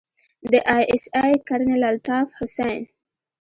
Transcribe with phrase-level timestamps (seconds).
[0.51, 2.81] د آى اس آى کرنيل الطاف حسين.